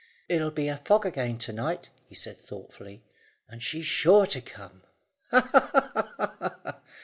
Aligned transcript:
"It'll 0.27 0.49
be 0.49 0.67
a 0.67 0.77
fog 0.77 1.05
again 1.05 1.37
to 1.37 1.53
night," 1.53 1.91
he 2.09 2.15
said 2.15 2.41
thoughtfully, 2.41 3.03
"and 3.47 3.61
she's 3.61 3.85
sure 3.85 4.25
to 4.25 4.41
come. 4.41 4.81
Ha, 5.29 5.39
ha, 5.41 6.51
ha!" 6.57 6.79